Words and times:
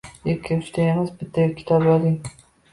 Ikki-uchta 0.31 0.87
emas, 0.93 1.13
bitta 1.21 1.47
kitob 1.61 1.89
yozing. 1.93 2.19